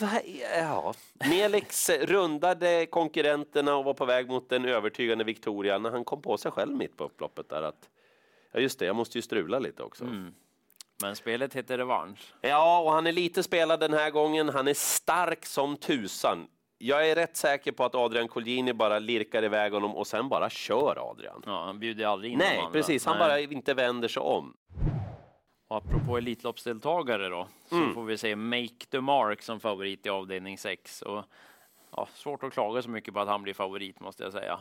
ja. 0.58 0.94
Nelix 1.14 1.91
rundade 1.91 2.87
konkurrenterna 2.87 3.76
och 3.76 3.85
var 3.85 3.94
på 3.94 4.05
väg 4.05 4.29
mot 4.29 4.52
en 4.52 4.64
övertygande 4.64 5.25
Victoria 5.25 5.79
när 5.79 5.91
han 5.91 6.05
kom 6.05 6.23
på 6.23 6.37
sig 6.37 6.50
själv 6.50 6.76
mitt 6.76 6.96
på 6.96 7.05
upploppet 7.05 7.49
där 7.49 7.62
att 7.62 7.88
ja 8.52 8.61
just 8.61 8.79
det, 8.79 8.85
jag 8.87 8.96
måste 8.96 9.19
ju 9.19 9.23
strula 9.23 9.58
lite 9.58 9.82
också. 9.82 10.05
Mm. 10.05 10.35
Men 11.02 11.17
spelet 11.17 11.55
heter 11.55 11.79
Revansch. 11.79 12.35
Ja, 12.41 12.81
och 12.81 12.93
han 12.93 13.06
är 13.06 13.12
lite 13.12 13.43
spelad 13.43 13.81
den 13.81 13.93
här 13.93 14.11
gången. 14.11 14.49
Han 14.49 14.69
är 14.69 14.75
stark 14.75 15.46
som 15.46 15.76
tusan 15.76 16.49
jag 16.79 17.11
är 17.11 17.14
rätt 17.14 17.37
säker 17.37 17.73
på 17.73 17.85
att 17.85 17.94
Adrian 17.94 18.29
Colgjini 18.29 18.73
bara 18.73 18.99
lirkar 18.99 19.44
iväg 19.44 19.73
honom 19.73 19.96
och 19.96 20.06
sen 20.06 20.29
bara 20.29 20.50
kör 20.50 21.11
Adrian. 21.11 21.43
Ja, 21.46 21.64
han 21.64 21.79
bjuder 21.79 22.06
aldrig 22.06 22.32
in 22.32 22.38
Nej, 22.38 22.61
precis. 22.73 23.06
Han 23.06 23.19
Nej. 23.19 23.29
bara 23.29 23.41
inte 23.41 23.75
vänder 23.75 24.08
sig 24.08 24.23
om. 24.23 24.55
Och 25.69 25.76
apropå 25.76 26.19
Elitloppsdeltagare 26.19 27.28
då, 27.28 27.49
så 27.69 27.76
mm. 27.76 27.94
får 27.94 28.05
vi 28.05 28.19
se 28.19 28.37
Make 28.37 28.87
the 28.90 29.00
Mark 29.00 29.43
som 29.43 29.61
favorit 29.61 30.06
i 30.06 30.08
avdelning 30.08 30.58
6. 30.58 31.02
Och, 31.02 31.25
ja, 31.90 32.08
svårt 32.14 32.43
att 32.43 32.52
klaga 32.52 32.82
så 32.82 32.90
mycket 32.90 33.14
på 33.14 33.20
att 33.20 33.28
han 33.28 33.43
blir 33.43 33.55
favorit 33.55 34.00
måste 34.00 34.22
jag 34.22 34.32
säga. 34.32 34.61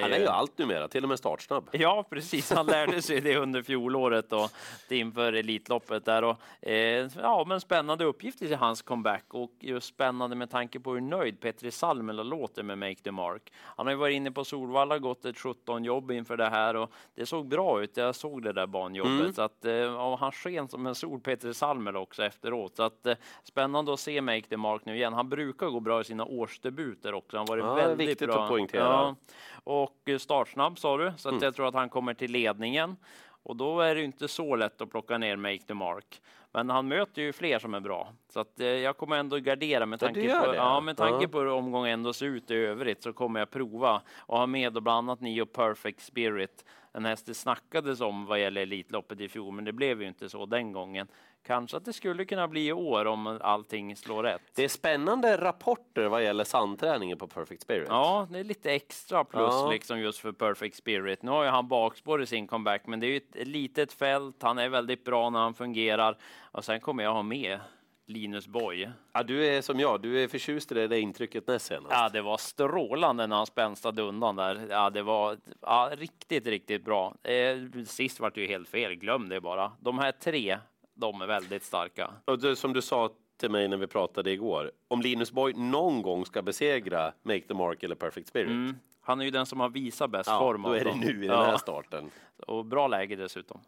Han 0.00 0.12
är 0.12 0.18
ju 0.18 0.26
allt 0.26 0.58
numera, 0.58 0.88
till 0.88 1.02
och 1.02 1.08
med 1.08 1.18
startsnabb. 1.18 1.68
Ja, 1.72 2.04
precis. 2.10 2.50
Han 2.50 2.66
lärde 2.66 3.02
sig 3.02 3.20
det 3.20 3.36
under 3.36 3.62
fjolåret 3.62 4.32
och 4.32 4.50
inför 4.88 5.32
Elitloppet 5.32 6.04
där. 6.04 6.24
Och, 6.24 6.66
eh, 6.68 7.08
ja, 7.22 7.44
men 7.48 7.60
spännande 7.60 8.04
uppgift 8.04 8.42
i 8.42 8.54
hans 8.54 8.82
comeback 8.82 9.24
och 9.28 9.52
just 9.60 9.86
spännande 9.86 10.36
med 10.36 10.50
tanke 10.50 10.80
på 10.80 10.92
hur 10.92 11.00
nöjd 11.00 11.40
Petri 11.40 11.70
Salmela 11.70 12.22
låter 12.22 12.62
med 12.62 12.78
Make 12.78 12.94
the 12.94 13.10
Mark. 13.10 13.52
Han 13.62 13.86
har 13.86 13.92
ju 13.92 13.98
varit 13.98 14.14
inne 14.14 14.30
på 14.30 14.44
Solvalla, 14.44 14.98
gått 14.98 15.24
ett 15.24 15.38
17 15.38 15.84
jobb 15.84 16.10
inför 16.10 16.36
det 16.36 16.48
här 16.48 16.76
och 16.76 16.92
det 17.14 17.26
såg 17.26 17.48
bra 17.48 17.82
ut. 17.82 17.96
Jag 17.96 18.14
såg 18.14 18.42
det 18.42 18.52
där 18.52 18.66
banjobbet 18.66 19.20
mm. 19.20 19.32
så 19.32 19.42
att 19.42 19.64
eh, 19.64 20.16
han 20.16 20.32
sken 20.32 20.68
som 20.68 20.86
en 20.86 20.94
sol 20.94 21.20
Petri 21.20 21.54
Salmela 21.54 21.98
också 21.98 22.24
efteråt. 22.24 22.76
Så 22.76 22.82
att 22.82 23.06
eh, 23.06 23.14
spännande 23.44 23.92
att 23.92 24.00
se 24.00 24.20
Make 24.20 24.42
the 24.42 24.56
Mark 24.56 24.84
nu 24.84 24.96
igen. 24.96 25.12
Han 25.12 25.28
brukar 25.28 25.66
gå 25.66 25.80
bra 25.80 26.00
i 26.00 26.04
sina 26.04 26.24
årsdebuter 26.24 27.14
också. 27.14 27.36
Han 27.36 27.48
har 27.48 27.56
varit 27.56 27.80
ja, 27.80 27.88
väldigt 27.88 28.08
viktigt 28.08 28.28
bra. 28.28 28.42
att 28.42 28.48
poängtera. 28.48 28.82
Ja 28.82 29.16
och 29.64 29.81
startsnabb 30.18 30.78
sa 30.78 30.96
du, 30.96 31.12
så 31.16 31.28
mm. 31.28 31.42
jag 31.42 31.54
tror 31.54 31.68
att 31.68 31.74
han 31.74 31.88
kommer 31.88 32.14
till 32.14 32.32
ledningen. 32.32 32.96
Och 33.44 33.56
då 33.56 33.80
är 33.80 33.94
det 33.94 34.02
inte 34.02 34.28
så 34.28 34.56
lätt 34.56 34.80
att 34.80 34.90
plocka 34.90 35.18
ner 35.18 35.36
Make 35.36 35.58
the 35.58 35.74
Mark. 35.74 36.20
Men 36.52 36.70
han 36.70 36.88
möter 36.88 37.22
ju 37.22 37.32
fler 37.32 37.58
som 37.58 37.74
är 37.74 37.80
bra, 37.80 38.12
så 38.28 38.40
att 38.40 38.60
eh, 38.60 38.66
jag 38.66 38.96
kommer 38.96 39.16
ändå 39.16 39.38
gardera 39.38 39.86
med 39.86 40.00
tanke 40.00 40.40
på, 40.40 40.46
det. 40.46 40.56
ja, 40.56 40.80
med 40.80 40.96
tanke 40.96 41.28
på 41.28 41.38
hur 41.38 41.48
omgången 41.48 41.92
ändå 41.92 42.12
ser 42.12 42.26
ut 42.26 42.50
i 42.50 42.54
övrigt 42.54 43.02
så 43.02 43.12
kommer 43.12 43.40
jag 43.40 43.50
prova 43.50 44.02
och 44.16 44.38
ha 44.38 44.46
med 44.46 44.76
och 44.76 44.82
bland 44.82 44.98
annat 44.98 45.20
Nio 45.20 45.46
Perfect 45.46 46.00
Spirit. 46.00 46.64
En 46.92 47.04
häst 47.04 47.26
det 47.26 47.34
snackades 47.34 48.00
om 48.00 48.26
vad 48.26 48.40
gäller 48.40 48.60
Elitloppet 48.62 49.20
i 49.20 49.28
fjol, 49.28 49.54
men 49.54 49.64
det 49.64 49.72
blev 49.72 50.02
ju 50.02 50.08
inte 50.08 50.28
så 50.28 50.46
den 50.46 50.72
gången. 50.72 51.08
Kanske 51.46 51.76
att 51.76 51.84
det 51.84 51.92
skulle 51.92 52.24
kunna 52.24 52.48
bli 52.48 52.66
i 52.66 52.72
år 52.72 53.04
om 53.04 53.38
allting 53.42 53.96
slår 53.96 54.22
rätt. 54.22 54.42
Det 54.54 54.64
är 54.64 54.68
spännande 54.68 55.36
rapporter 55.36 56.08
vad 56.08 56.24
gäller 56.24 56.44
sandträningen 56.44 57.18
på 57.18 57.26
Perfect 57.28 57.62
Spirit. 57.62 57.86
Ja, 57.88 58.26
det 58.30 58.38
är 58.38 58.44
lite 58.44 58.72
extra 58.72 59.24
plus 59.24 59.50
ja. 59.50 59.70
liksom 59.70 60.00
just 60.00 60.18
för 60.18 60.32
Perfect 60.32 60.76
Spirit. 60.76 61.22
Nu 61.22 61.30
har 61.30 61.44
ju 61.44 61.50
han 61.50 61.68
bakspår 61.68 62.22
i 62.22 62.26
sin 62.26 62.46
comeback, 62.46 62.86
men 62.86 63.00
det 63.00 63.06
är 63.06 63.10
ju 63.10 63.16
ett 63.16 63.48
litet 63.48 63.92
fält. 63.92 64.42
Han 64.42 64.58
är 64.58 64.68
väldigt 64.68 65.04
bra 65.04 65.30
när 65.30 65.40
han 65.40 65.54
fungerar 65.54 66.18
och 66.52 66.64
sen 66.64 66.80
kommer 66.80 67.04
jag 67.04 67.12
ha 67.12 67.22
med 67.22 67.60
Linus 68.06 68.46
Boy. 68.46 68.88
Ja, 69.12 69.22
du 69.22 69.46
är 69.46 69.62
som 69.62 69.80
jag, 69.80 70.02
du 70.02 70.22
är 70.22 70.28
förtjust 70.28 70.72
i 70.72 70.74
det 70.74 70.88
där 70.88 70.96
intrycket 70.96 71.46
näst 71.46 71.66
senast. 71.66 71.90
Ja, 71.90 72.08
det 72.08 72.22
var 72.22 72.36
strålande 72.36 73.26
när 73.26 73.36
han 73.36 73.46
spänstade 73.46 74.02
undan 74.02 74.36
där. 74.36 74.66
Ja, 74.70 74.90
det 74.90 75.02
var 75.02 75.36
ja, 75.60 75.90
riktigt, 75.96 76.46
riktigt 76.46 76.84
bra. 76.84 77.14
Eh, 77.22 77.84
sist 77.86 78.20
var 78.20 78.30
det 78.30 78.40
ju 78.40 78.46
helt 78.46 78.68
fel, 78.68 78.94
glöm 78.94 79.28
det 79.28 79.40
bara. 79.40 79.72
De 79.80 79.98
här 79.98 80.12
tre 80.12 80.58
de 80.94 81.22
är 81.22 81.26
väldigt 81.26 81.62
starka. 81.62 82.10
Och 82.24 82.38
det, 82.38 82.56
som 82.56 82.72
du 82.72 82.82
sa 82.82 83.10
till 83.36 83.50
mig 83.50 83.68
när 83.68 83.76
vi 83.76 83.86
pratade 83.86 84.30
igår, 84.30 84.72
om 84.88 85.00
Linus 85.00 85.32
Boy 85.32 85.52
någon 85.52 86.02
gång 86.02 86.26
ska 86.26 86.42
besegra 86.42 87.12
Make 87.22 87.40
the 87.40 87.54
Mark 87.54 87.82
eller 87.82 87.94
Perfect 87.94 88.28
Spirit. 88.28 88.50
Mm. 88.50 88.76
Han 89.00 89.20
är 89.20 89.24
ju 89.24 89.30
den 89.30 89.46
som 89.46 89.60
har 89.60 89.68
visat 89.68 90.10
bäst 90.10 90.28
ja, 90.30 90.38
form. 90.38 90.62
Då 90.62 90.72
är 90.72 90.84
det 90.84 90.94
nu 90.94 91.24
i 91.24 91.28
den 91.28 91.38
här 91.38 91.56
starten. 91.56 92.10
Och 92.46 92.64
bra 92.64 92.88
läge 92.88 93.16
dessutom. 93.16 93.60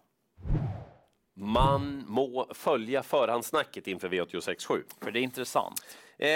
man 1.34 2.04
må 2.06 2.48
följa 2.54 3.02
förhandssnacket 3.02 3.86
inför 3.86 4.08
V86.7. 4.08 4.82
För 5.00 5.10
det 5.10 5.20
är 5.20 5.22
intressant. 5.22 5.82
Eh, 6.18 6.28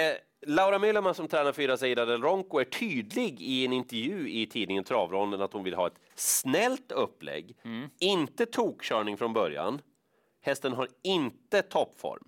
Laura 0.47 0.79
Müllerman 0.79 1.13
som 1.13 1.27
tränar 1.27 1.51
fyra 1.51 1.77
Seida 1.77 2.05
del 2.05 2.21
Ronco 2.21 2.59
är 2.59 2.63
tydlig 2.63 3.41
i 3.41 3.65
en 3.65 3.73
intervju 3.73 4.29
i 4.29 4.45
tidningen 4.45 4.83
Travronden 4.83 5.41
att 5.41 5.53
hon 5.53 5.63
vill 5.63 5.73
ha 5.73 5.87
ett 5.87 5.99
snällt 6.15 6.91
upplägg, 6.91 7.57
inte 7.99 8.45
tokkörning 8.45 9.17
från 9.17 9.33
början. 9.33 9.81
Hästen 10.41 10.73
har 10.73 10.87
inte 11.03 11.61
toppform. 11.61 12.23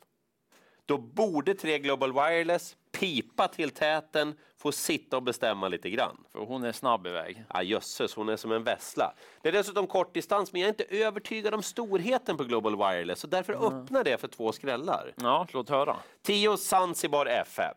Då 0.85 0.97
borde 0.97 1.53
tre 1.55 1.79
Global 1.79 2.13
Wireless 2.13 2.75
pipa 2.91 3.47
till 3.47 3.69
täten, 3.69 4.37
få 4.57 4.71
sitta 4.71 5.17
och 5.17 5.23
bestämma 5.23 5.67
lite 5.67 5.89
grann. 5.89 6.23
För 6.31 6.39
hon 6.39 6.63
är 6.63 6.71
snabb 6.71 7.07
iväg. 7.07 7.43
Ja, 7.49 7.63
jösses, 7.63 8.15
hon 8.15 8.29
är 8.29 8.35
som 8.35 8.51
en 8.51 8.63
vessla. 8.63 9.13
Det 9.41 9.49
är 9.49 9.53
dessutom 9.53 9.87
kort 9.87 10.13
distans, 10.13 10.53
men 10.53 10.61
jag 10.61 10.67
är 10.67 10.71
inte 10.71 10.83
övertygad 10.83 11.53
om 11.53 11.63
storheten 11.63 12.37
på 12.37 12.43
Global 12.43 12.77
Wireless, 12.77 13.19
så 13.19 13.27
därför 13.27 13.53
öppnar 13.53 14.03
det 14.03 14.17
för 14.17 14.27
två 14.27 14.51
skrällar. 14.51 15.13
Ja, 15.15 15.47
låt 15.53 15.69
höra. 15.69 15.97
10 16.21 16.57
Zanzibar 16.57 17.25
F5. 17.25 17.73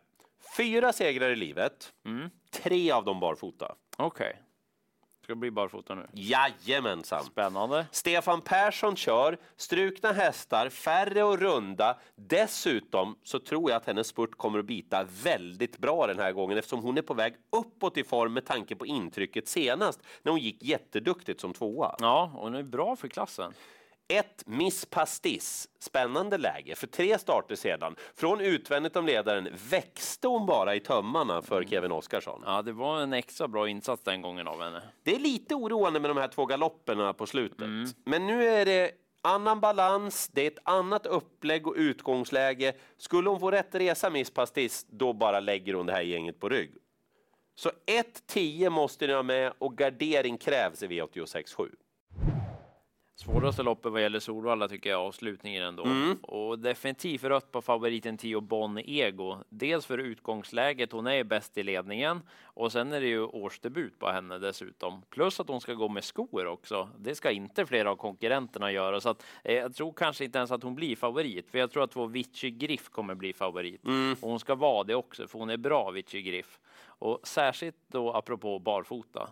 Fyra 0.57 0.93
segrar 0.93 1.29
i 1.29 1.35
livet, 1.35 1.93
tre 2.51 2.91
av 2.91 3.05
dem 3.05 3.19
barfota. 3.19 3.75
Okej. 3.97 4.41
Ska 5.25 5.35
bli 5.35 5.51
barfota 5.51 5.95
nu? 5.95 6.07
Jajamensan. 6.13 7.23
Spännande. 7.23 7.85
Stefan 7.91 8.41
Persson 8.41 8.95
kör, 8.95 9.37
strukna 9.55 10.11
hästar, 10.11 10.69
färre 10.69 11.23
och 11.23 11.39
runda. 11.39 11.97
Dessutom 12.15 13.15
så 13.23 13.39
tror 13.39 13.71
jag 13.71 13.77
att 13.77 13.85
hennes 13.85 14.07
spurt 14.07 14.37
kommer 14.37 14.59
att 14.59 14.65
bita 14.65 15.03
väldigt 15.23 15.77
bra 15.77 16.07
den 16.07 16.19
här 16.19 16.31
gången 16.31 16.57
eftersom 16.57 16.83
hon 16.83 16.97
är 16.97 17.01
på 17.01 17.13
väg 17.13 17.33
uppåt 17.51 17.97
i 17.97 18.03
form 18.03 18.33
med 18.33 18.45
tanke 18.45 18.75
på 18.75 18.85
intrycket 18.85 19.47
senast 19.47 19.99
när 20.23 20.31
hon 20.31 20.41
gick 20.41 20.63
jätteduktigt 20.63 21.41
som 21.41 21.53
tvåa. 21.53 21.95
Ja, 21.99 22.31
hon 22.33 22.55
är 22.55 22.63
bra 22.63 22.95
för 22.95 23.07
klassen. 23.07 23.53
Ett 24.07 24.43
Miss 24.45 24.85
Pastis, 24.85 25.69
spännande 25.79 26.37
läge. 26.37 26.75
För 26.75 26.87
tre 26.87 27.17
starter 27.17 27.55
sedan, 27.55 27.95
från 28.15 28.41
utvändigt 28.41 28.95
om 28.95 29.05
ledaren, 29.05 29.47
växte 29.69 30.27
hon 30.27 30.45
bara 30.45 30.75
i 30.75 30.79
tömmarna 30.79 31.41
för 31.41 31.63
Kevin 31.63 31.91
Oskarsson. 31.91 32.43
Ja, 32.45 32.61
det 32.61 32.71
var 32.71 33.01
en 33.01 33.13
extra 33.13 33.47
bra 33.47 33.69
insats 33.69 34.03
den 34.03 34.21
gången 34.21 34.47
av 34.47 34.61
henne. 34.61 34.81
Det 35.03 35.15
är 35.15 35.19
lite 35.19 35.55
oroande 35.55 35.99
med 35.99 36.09
de 36.09 36.17
här 36.17 36.27
två 36.27 36.45
galopperna 36.45 37.13
på 37.13 37.25
slutet. 37.25 37.67
Men 38.05 38.27
nu 38.27 38.45
är 38.45 38.65
det 38.65 38.91
annan 39.21 39.59
balans, 39.59 40.29
det 40.33 40.41
är 40.41 40.47
ett 40.47 40.59
annat 40.63 41.05
upplägg 41.05 41.67
och 41.67 41.75
utgångsläge. 41.77 42.73
Skulle 42.97 43.29
hon 43.29 43.39
få 43.39 43.51
rätt 43.51 43.75
resa, 43.75 44.09
Miss 44.09 44.31
Pastis, 44.31 44.85
då 44.89 45.13
bara 45.13 45.39
lägger 45.39 45.73
hon 45.73 45.85
det 45.85 45.93
här 45.93 46.01
gänget 46.01 46.39
på 46.39 46.49
rygg. 46.49 46.73
Så 47.55 47.71
1-10 48.31 48.69
måste 48.69 49.07
ni 49.07 49.13
ha 49.13 49.23
med 49.23 49.53
och 49.57 49.77
gardering 49.77 50.37
krävs 50.37 50.83
i 50.83 50.87
V86.7. 50.87 51.69
Svåraste 53.17 53.63
loppet 53.63 53.91
vad 53.91 54.01
gäller 54.01 54.19
Solvalla 54.19 54.67
tycker 54.67 54.89
jag 54.89 55.01
avslutningen 55.01 55.63
ändå. 55.63 55.83
Och 56.21 56.59
definitivt 56.59 57.23
rött 57.23 57.51
på 57.51 57.61
favoriten 57.61 58.17
Tio 58.17 58.41
Bonn 58.41 58.77
Ego. 58.85 59.37
Dels 59.49 59.85
för 59.85 59.97
utgångsläget, 59.97 60.91
hon 60.91 61.07
är 61.07 61.23
bäst 61.23 61.57
i 61.57 61.63
ledningen 61.63 62.21
och 62.43 62.71
sen 62.71 62.93
är 62.93 63.01
det 63.01 63.07
ju 63.07 63.25
årsdebut 63.25 63.99
på 63.99 64.07
henne 64.07 64.37
dessutom. 64.37 65.01
Plus 65.09 65.39
att 65.39 65.47
hon 65.47 65.61
ska 65.61 65.73
gå 65.73 65.89
med 65.89 66.03
skor 66.03 66.45
också. 66.45 66.89
Det 66.99 67.15
ska 67.15 67.31
inte 67.31 67.65
flera 67.65 67.91
av 67.91 67.95
konkurrenterna 67.95 68.71
göra 68.71 69.01
så 69.01 69.09
att 69.09 69.23
eh, 69.43 69.55
jag 69.55 69.75
tror 69.75 69.93
kanske 69.93 70.25
inte 70.25 70.37
ens 70.37 70.51
att 70.51 70.63
hon 70.63 70.75
blir 70.75 70.95
favorit. 70.95 71.51
För 71.51 71.57
jag 71.57 71.71
tror 71.71 71.83
att 71.83 71.95
vår 71.95 72.07
Vichy 72.07 72.51
Griff 72.51 72.89
kommer 72.89 73.15
bli 73.15 73.33
favorit 73.33 73.81
och 74.21 74.29
hon 74.29 74.39
ska 74.39 74.55
vara 74.55 74.83
det 74.83 74.95
också 74.95 75.27
för 75.27 75.39
hon 75.39 75.49
är 75.49 75.57
bra 75.57 75.91
Vichy 75.91 76.21
Griff. 76.21 76.59
Och 76.85 77.19
särskilt 77.23 77.77
då 77.87 78.13
apropå 78.13 78.59
barfota. 78.59 79.29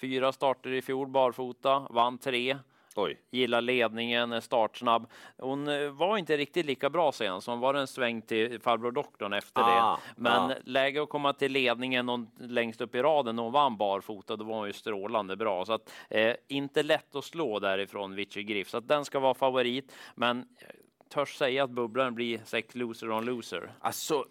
Fyra 0.00 0.32
starter 0.32 0.70
i 0.70 0.82
fjol 0.82 1.08
barfota, 1.08 1.86
vann 1.90 2.18
tre 2.18 2.56
Oj. 2.96 3.20
gillar 3.30 3.60
ledningen, 3.60 4.32
är 4.32 4.40
startsnabb. 4.40 5.10
Hon 5.38 5.68
eh, 5.68 5.90
var 5.90 6.16
inte 6.16 6.36
riktigt 6.36 6.66
lika 6.66 6.90
bra 6.90 7.12
sen, 7.12 7.40
så 7.40 7.50
hon 7.50 7.60
var 7.60 7.74
en 7.74 7.86
sväng 7.86 8.22
till 8.22 8.60
farbror 8.60 8.92
doktorn 8.92 9.32
efter 9.32 9.62
Ah, 9.62 9.94
det. 9.94 10.22
Men 10.22 10.50
ah. 10.50 10.54
läge 10.64 11.02
att 11.02 11.08
komma 11.08 11.32
till 11.32 11.52
ledningen 11.52 12.08
och 12.08 12.20
längst 12.38 12.80
upp 12.80 12.94
i 12.94 13.02
raden 13.02 13.38
och 13.38 13.44
hon 13.44 13.52
vann 13.52 13.76
barfota, 13.76 14.36
då 14.36 14.44
var 14.44 14.56
hon 14.56 14.66
ju 14.66 14.72
strålande 14.72 15.36
bra. 15.36 15.64
Så 15.64 15.72
att 15.72 15.92
eh, 16.10 16.34
inte 16.48 16.82
lätt 16.82 17.14
att 17.16 17.24
slå 17.24 17.58
därifrån 17.58 18.14
Vichy 18.14 18.42
Griff, 18.42 18.68
så 18.68 18.78
att 18.78 18.88
den 18.88 19.04
ska 19.04 19.18
vara 19.18 19.34
favorit. 19.34 19.92
Men 20.14 20.44
jag 20.58 20.70
törs 21.08 21.34
säga 21.34 21.64
att 21.64 21.70
bubblaren 21.70 22.14
blir 22.14 22.40
sex 22.44 22.74
loser 22.74 23.10
on 23.10 23.24
loser. 23.24 23.72
Alltså, 23.80 24.24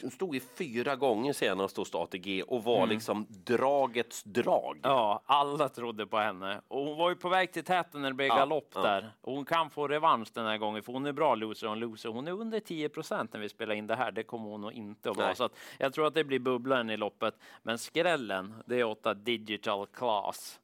hon 0.00 0.10
stod 0.10 0.34
ju 0.34 0.40
fyra 0.40 0.96
gånger 0.96 1.32
senast 1.32 1.76
hos 1.76 1.94
ATG 1.94 2.42
och 2.42 2.64
var 2.64 2.86
liksom 2.86 3.26
dragets 3.28 4.22
drag. 4.22 4.78
Ja, 4.82 5.22
alla 5.26 5.68
trodde 5.68 6.06
på 6.06 6.18
henne. 6.18 6.60
Och 6.68 6.84
hon 6.84 6.96
var 6.96 7.10
ju 7.10 7.16
på 7.16 7.28
väg 7.28 7.52
till 7.52 7.64
täten 7.64 8.02
när 8.02 8.10
det 8.10 8.14
blev 8.14 8.28
Ja, 8.28 8.36
galopp 8.36 8.70
ja. 8.74 8.82
där. 8.82 9.12
Och 9.20 9.32
hon 9.34 9.44
kan 9.44 9.70
få 9.70 9.88
revansch 9.88 10.28
den 10.34 10.46
här 10.46 10.58
gången, 10.58 10.82
för 10.82 10.92
hon 10.92 11.06
är 11.06 11.12
bra 11.12 11.34
loser 11.34 11.66
on 11.68 11.78
loser. 11.80 12.08
Hon 12.08 12.28
är 12.28 12.32
under 12.32 12.60
10 12.60 12.88
procent 12.88 13.32
när 13.32 13.40
vi 13.40 13.48
spelar 13.48 13.74
in 13.74 13.86
det 13.86 13.96
här. 13.96 14.12
Det 14.12 14.22
kommer 14.22 14.48
hon 14.48 14.60
nog 14.60 14.72
inte 14.72 15.10
att 15.10 15.16
vara. 15.16 15.34
Så 15.34 15.44
att 15.44 15.52
jag 15.78 15.92
tror 15.92 16.06
att 16.06 16.14
det 16.14 16.24
blir 16.24 16.38
bubblaren 16.38 16.90
i 16.90 16.96
loppet. 16.96 17.34
Men 17.62 17.78
skrällen, 17.78 18.54
det 18.66 18.80
är 18.80 18.84
åtta 18.84 19.14
digital 19.14 19.86
class. 19.86 20.60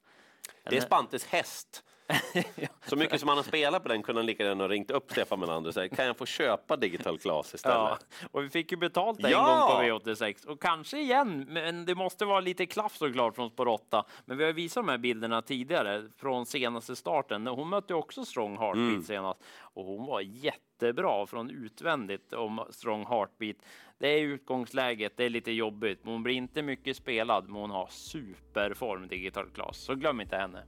Det 0.63 0.77
är 0.77 0.81
Spantes 0.81 1.25
häst. 1.25 1.83
Så 2.85 2.95
mycket 2.95 3.19
som 3.19 3.29
han 3.29 3.37
har 3.37 3.43
spelat 3.43 3.83
på 3.83 3.89
den 3.89 4.03
kunde 4.03 4.19
han 4.21 4.25
lika 4.25 4.43
gärna 4.43 4.63
ha 4.63 4.69
ringt 4.69 4.91
upp 4.91 5.11
Stefan 5.11 5.39
Melander 5.39 5.67
och 5.67 5.73
sagt 5.73 5.95
kan 5.95 6.05
jag 6.05 6.17
få 6.17 6.25
köpa 6.25 6.77
Digital 6.77 7.19
Class 7.19 7.53
istället? 7.53 7.77
Ja, 8.21 8.27
och 8.31 8.43
vi 8.43 8.49
fick 8.49 8.71
ju 8.71 8.77
betalt 8.77 9.23
en 9.23 9.31
Ja! 9.31 9.77
gång 9.77 9.89
på 9.99 10.09
V86 10.09 10.45
och 10.47 10.61
kanske 10.61 10.99
igen, 10.99 11.45
men 11.49 11.85
det 11.85 11.95
måste 11.95 12.25
vara 12.25 12.39
lite 12.39 12.65
klaff 12.65 12.97
såklart 12.97 13.35
från 13.35 13.49
Spår 13.49 13.67
8. 13.67 14.03
Men 14.25 14.37
vi 14.37 14.43
har 14.45 14.53
visat 14.53 14.85
de 14.85 14.89
här 14.91 14.97
bilderna 14.97 15.41
tidigare 15.41 16.03
från 16.17 16.45
senaste 16.45 16.95
starten. 16.95 17.47
Hon 17.47 17.69
mötte 17.69 17.93
också 17.93 18.25
Strong 18.25 18.57
Heartbeat 18.57 18.89
Mm. 18.89 19.03
senast 19.03 19.39
och 19.61 19.85
hon 19.85 20.05
var 20.05 20.21
jättebra 20.21 21.25
från 21.25 21.49
utvändigt 21.49 22.33
om 22.33 22.65
Strong 22.69 23.05
Heartbeat. 23.05 23.57
Det 23.97 24.07
är 24.07 24.21
utgångsläget, 24.21 25.13
det 25.17 25.23
är 25.25 25.29
lite 25.29 25.51
jobbigt, 25.51 25.99
men 26.03 26.13
hon 26.13 26.23
blir 26.23 26.35
inte 26.35 26.61
mycket 26.61 26.97
spelad, 26.97 27.45
men 27.45 27.55
hon 27.55 27.71
har 27.71 27.87
superform 27.91 29.07
digital 29.07 29.49
class, 29.49 29.77
så 29.77 29.95
glöm 29.95 30.21
inte 30.21 30.35
henne. 30.37 30.63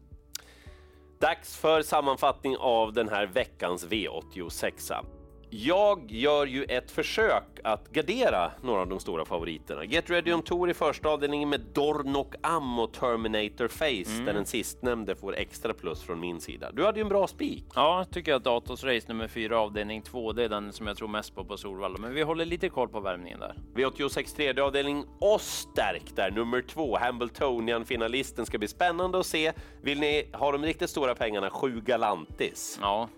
Dags 1.22 1.58
för 1.58 1.82
sammanfattning 1.82 2.58
av 2.58 2.94
den 2.94 3.10
här 3.10 3.26
veckans 3.26 3.88
V86. 3.88 5.06
Jag 5.54 6.12
gör 6.12 6.46
ju 6.46 6.64
ett 6.64 6.92
försök 6.92 7.44
att 7.64 7.92
gardera 7.92 8.52
några 8.62 8.82
av 8.82 8.88
de 8.88 9.00
stora 9.00 9.26
favoriterna. 9.26 9.86
Get 9.86 10.10
Ready 10.10 10.34
On 10.34 10.42
Tour 10.42 10.70
i 10.70 10.74
första 10.74 11.10
avdelningen 11.10 11.50
med 11.50 11.62
Dornok 11.74 12.36
Am 12.42 12.80
och 12.80 12.94
Terminator 12.94 13.68
Face, 13.68 14.24
där 14.26 14.34
den 14.34 14.46
sistnämnde 14.46 15.16
får 15.16 15.36
extra 15.36 15.74
plus 15.74 16.04
från 16.04 16.20
min 16.20 16.42
sida. 16.42 16.72
Du 16.72 16.86
hade 16.86 17.00
ju 17.00 17.02
en 17.02 17.10
bra 17.10 17.28
spik. 17.28 17.66
Ja, 17.76 17.98
jag 17.98 18.12
tycker 18.12 18.34
att 18.34 18.44
Datos 18.44 18.84
Race 18.84 19.08
nummer 19.08 19.28
4 19.28 19.60
avdelning 19.60 20.02
2, 20.02 20.32
det 20.32 20.44
är 20.44 20.50
den 20.50 20.74
som 20.74 20.88
jag 20.88 20.98
tror 20.98 21.08
mest 21.08 21.36
på 21.36 21.46
på 21.46 21.58
Solvalla, 21.58 21.98
men 21.98 22.14
vi 22.14 22.22
håller 22.22 22.46
lite 22.46 22.70
koll 22.70 22.90
på 22.90 23.00
värmningen 23.00 23.40
där. 23.40 23.56
V86 23.76 24.36
tredje 24.36 24.64
avdelning 24.64 25.06
och 25.20 25.42
stärk 25.42 26.16
där 26.16 26.32
nummer 26.32 26.62
två, 26.62 26.98
Hambletonian 26.98 27.86
finalisten 27.86 28.46
ska 28.46 28.58
bli 28.58 28.68
spännande 28.68 29.20
att 29.20 29.26
se. 29.26 29.54
Vill 29.82 30.00
ni 30.00 30.30
ha 30.34 30.52
de 30.52 30.64
riktigt 30.64 30.90
stora 30.90 31.16
pengarna, 31.16 31.50
sju 31.50 31.82
Galantis. 31.82 32.80
Ja. 32.82 33.10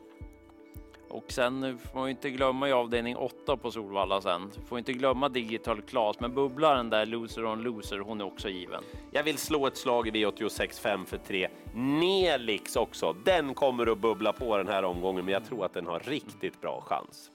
Och 1.13 1.31
sen 1.31 1.79
får 1.79 1.99
man 1.99 2.07
ju 2.07 2.11
inte 2.11 2.29
glömma 2.29 2.69
i 2.69 2.71
avdelning 2.71 3.15
8 3.15 3.57
på 3.57 3.71
Solvalla 3.71 4.21
sen. 4.21 4.51
Får 4.67 4.77
inte 4.77 4.93
glömma 4.93 5.29
Digital 5.29 5.81
Class, 5.81 6.19
men 6.19 6.33
bubblaren 6.33 6.89
där, 6.89 7.05
Loser 7.05 7.45
on 7.45 7.63
Loser, 7.63 7.99
hon 7.99 8.21
är 8.21 8.25
också 8.25 8.49
given. 8.49 8.83
Jag 9.11 9.23
vill 9.23 9.37
slå 9.37 9.67
ett 9.67 9.77
slag 9.77 10.07
i 10.07 10.11
V86 10.11 10.81
5 10.81 11.05
för 11.05 11.17
3. 11.17 11.47
Nelix 11.73 12.75
också. 12.75 13.15
Den 13.25 13.53
kommer 13.53 13.91
att 13.91 13.97
bubbla 13.97 14.33
på 14.33 14.57
den 14.57 14.67
här 14.67 14.83
omgången, 14.83 15.25
men 15.25 15.33
jag 15.33 15.45
tror 15.45 15.65
att 15.65 15.73
den 15.73 15.87
har 15.87 15.99
riktigt 15.99 16.61
bra 16.61 16.83
chans. 16.85 17.31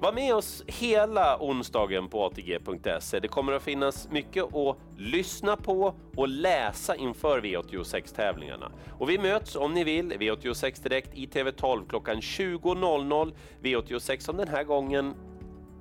Var 0.00 0.12
med 0.12 0.34
oss 0.34 0.64
hela 0.66 1.38
onsdagen 1.40 2.08
på 2.08 2.24
ATG.se. 2.24 3.20
Det 3.20 3.28
kommer 3.28 3.52
att 3.52 3.62
finnas 3.62 4.10
mycket 4.10 4.54
att 4.54 4.76
lyssna 4.96 5.56
på 5.56 5.94
och 6.16 6.28
läsa 6.28 6.96
inför 6.96 7.40
V86-tävlingarna. 7.40 8.72
Och 8.98 9.10
vi 9.10 9.18
möts 9.18 9.56
om 9.56 9.74
ni 9.74 9.84
vill, 9.84 10.12
V86 10.12 10.82
Direkt 10.82 11.14
i 11.14 11.26
TV12 11.26 11.88
klockan 11.88 12.16
20.00. 12.16 13.32
V86 13.62 14.20
som 14.20 14.36
den 14.36 14.48
här 14.48 14.64
gången... 14.64 15.14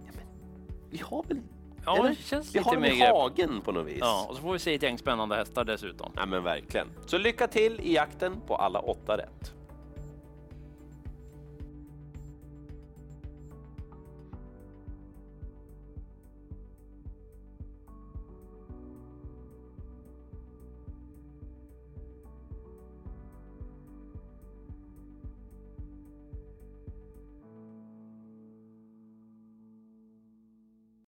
Ja, 0.05 0.11
men, 0.15 0.25
vi 0.89 0.97
har 0.97 1.23
väl... 1.23 1.41
Ja, 1.85 1.97
eller? 1.99 2.09
det 2.09 2.15
känns 2.15 2.55
vi 2.55 2.59
lite 2.59 2.69
har 2.69 2.73
den 2.73 2.81
mer 2.81 2.91
i 2.91 2.99
hagen 2.99 3.61
på 3.61 3.71
något 3.71 3.87
vis. 3.87 3.97
Ja, 3.99 4.25
och 4.29 4.35
så 4.35 4.41
får 4.41 4.53
vi 4.53 4.59
se 4.59 4.75
ett 4.75 4.83
gäng 4.83 4.97
spännande 4.97 5.35
hästar 5.35 5.63
dessutom. 5.63 6.11
Ja, 6.15 6.25
men 6.25 6.43
verkligen. 6.43 6.87
Så 7.05 7.17
lycka 7.17 7.47
till 7.47 7.79
i 7.79 7.93
jakten 7.93 8.41
på 8.47 8.55
alla 8.55 8.79
åtta 8.79 9.17
rätt. 9.17 9.53